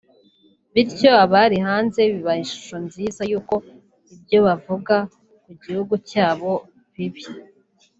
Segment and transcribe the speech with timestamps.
[0.73, 3.55] bityo abari hanze bibaha ishusho nziza y’uko
[4.15, 4.95] ibyo bavuga
[5.43, 6.51] ku gihugu cyabo
[6.93, 7.23] bibi